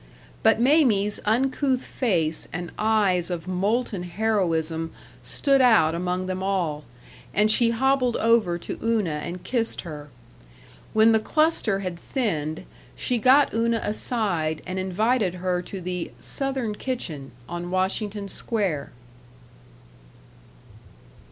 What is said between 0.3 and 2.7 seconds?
But Mamie's uncouth face